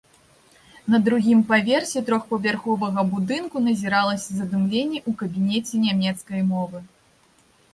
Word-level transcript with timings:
На 0.91 0.99
другім 1.07 1.43
паверсе 1.51 2.01
трохпавярховага 2.07 3.01
будынку 3.11 3.55
назіралася 3.67 4.29
задымленне 4.39 4.99
ў 5.09 5.19
кабінеце 5.21 5.75
нямецкай 5.89 6.41
мовы. 6.51 6.79